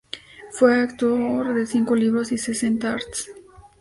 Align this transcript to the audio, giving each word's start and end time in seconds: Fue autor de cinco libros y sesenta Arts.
Fue 0.49 0.81
autor 0.81 1.53
de 1.53 1.67
cinco 1.67 1.95
libros 1.95 2.31
y 2.31 2.37
sesenta 2.39 2.93
Arts. 2.93 3.29